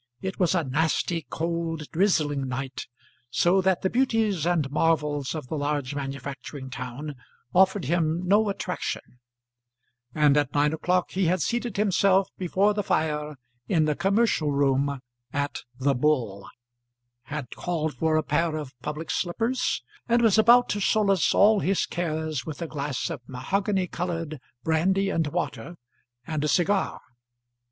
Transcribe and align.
It 0.19 0.39
was 0.39 0.55
a 0.55 0.63
nasty, 0.63 1.27
cold, 1.29 1.87
drizzling 1.91 2.47
night, 2.47 2.87
so 3.29 3.61
that 3.61 3.83
the 3.83 3.89
beauties 3.91 4.47
and 4.47 4.71
marvels 4.71 5.35
of 5.35 5.45
the 5.47 5.55
large 5.59 5.93
manufacturing 5.93 6.71
town 6.71 7.13
offered 7.53 7.85
him 7.85 8.23
no 8.25 8.49
attraction, 8.49 9.03
and 10.15 10.37
at 10.37 10.55
nine 10.55 10.73
o'clock 10.73 11.11
he 11.11 11.25
had 11.25 11.39
seated 11.43 11.77
himself 11.77 12.29
before 12.39 12.73
the 12.73 12.81
fire 12.81 13.35
in 13.67 13.85
the 13.85 13.93
commercial 13.95 14.51
room 14.51 15.01
at 15.31 15.59
The 15.77 15.93
Bull, 15.93 16.49
had 17.25 17.51
called 17.55 17.93
for 17.93 18.17
a 18.17 18.23
pair 18.23 18.57
of 18.57 18.73
public 18.81 19.11
slippers, 19.11 19.83
and 20.09 20.23
was 20.23 20.39
about 20.39 20.67
to 20.69 20.79
solace 20.79 21.35
all 21.35 21.59
his 21.59 21.85
cares 21.85 22.43
with 22.43 22.59
a 22.63 22.67
glass 22.67 23.11
of 23.11 23.21
mahogany 23.27 23.85
coloured 23.85 24.39
brandy 24.63 25.11
and 25.11 25.27
water 25.27 25.75
and 26.25 26.43
a 26.43 26.47
cigar. 26.47 27.01